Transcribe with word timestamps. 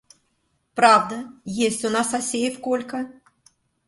Правда, 0.73 1.25
есть 1.45 1.85
у 1.85 1.89
нас 1.91 2.11
Асеев 2.15 2.59
Колька. 2.59 3.07